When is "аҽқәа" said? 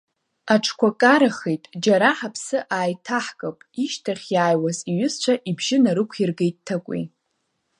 0.53-0.89